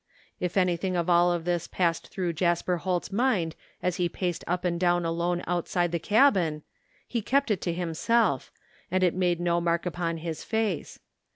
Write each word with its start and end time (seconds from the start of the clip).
If 0.39 0.57
anything 0.57 0.95
of 0.95 1.11
all 1.11 1.37
this 1.37 1.67
passed 1.67 2.07
through 2.07 2.33
Jasper 2.33 2.77
Holt's 2.77 3.11
mind 3.11 3.55
as 3.83 3.97
he 3.97 4.09
paced 4.09 4.43
up 4.47 4.65
and 4.65 4.79
down 4.79 5.05
alone 5.05 5.43
outside 5.45 5.91
the 5.91 5.99
cabin, 5.99 6.63
he 7.07 7.21
kept 7.21 7.51
it 7.51 7.61
to 7.61 7.71
himself, 7.71 8.51
and 8.89 9.03
it 9.03 9.13
made 9.13 9.39
no 9.39 9.61
mark 9.61 9.85
upon 9.85 10.17
his 10.17 10.43
face. 10.43 10.97